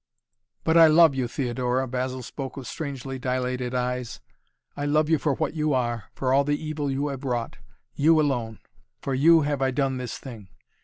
"But 0.63 0.77
I 0.77 0.87
love 0.87 1.13
you, 1.13 1.27
Theodora," 1.27 1.87
Basil 1.87 2.23
spoke 2.23 2.57
with 2.57 2.65
strangely 2.65 3.19
dilated 3.19 3.75
eyes. 3.75 4.19
"I 4.75 4.83
love 4.87 5.09
you 5.09 5.19
for 5.19 5.35
what 5.35 5.53
you 5.53 5.73
are, 5.75 6.05
for 6.15 6.33
all 6.33 6.43
the 6.43 6.57
evil 6.59 6.89
you 6.89 7.09
have 7.09 7.23
wrought! 7.23 7.57
You, 7.93 8.19
alone! 8.19 8.61
For 9.03 9.13
you 9.13 9.41
have 9.41 9.61
I 9.61 9.69
done 9.69 9.97
this 9.97 10.17
thing! 10.17 10.49